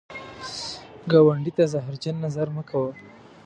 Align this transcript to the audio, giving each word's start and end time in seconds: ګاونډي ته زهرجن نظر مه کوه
ګاونډي 1.11 1.51
ته 1.57 1.63
زهرجن 1.73 2.15
نظر 2.25 2.47
مه 2.55 2.63
کوه 2.69 2.91